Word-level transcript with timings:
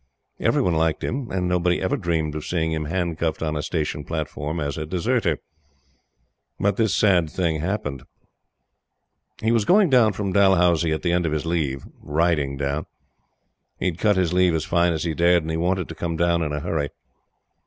Everyone 0.39 0.73
liked 0.73 1.03
him; 1.03 1.29
and 1.29 1.47
nobody 1.47 1.79
ever 1.79 1.95
dreamed 1.95 2.33
of 2.33 2.43
seeing 2.43 2.71
him 2.71 2.85
handcuffed 2.85 3.43
on 3.43 3.55
a 3.55 3.61
station 3.61 4.03
platform 4.03 4.59
as 4.59 4.75
a 4.75 4.83
deserter. 4.83 5.37
But 6.59 6.75
this 6.77 6.95
sad 6.95 7.29
thing 7.29 7.59
happened. 7.59 8.01
He 9.43 9.51
was 9.51 9.63
going 9.63 9.91
down 9.91 10.13
from 10.13 10.33
Dalhousie, 10.33 10.91
at 10.91 11.03
the 11.03 11.11
end 11.11 11.27
of 11.27 11.31
his 11.31 11.45
leave 11.45 11.85
riding 12.01 12.57
down. 12.57 12.87
He 13.77 13.85
had 13.85 13.99
cut 13.99 14.17
his 14.17 14.33
leave 14.33 14.55
as 14.55 14.65
fine 14.65 14.91
as 14.91 15.03
he 15.03 15.13
dared, 15.13 15.43
and 15.43 15.61
wanted 15.61 15.87
to 15.87 15.93
come 15.93 16.17
down 16.17 16.41
in 16.41 16.51
a 16.51 16.61
hurry. 16.61 16.89